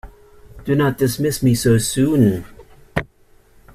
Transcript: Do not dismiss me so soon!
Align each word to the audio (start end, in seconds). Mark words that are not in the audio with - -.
Do 0.65 0.73
not 0.73 0.97
dismiss 0.97 1.43
me 1.43 1.53
so 1.53 1.77
soon! 1.77 2.43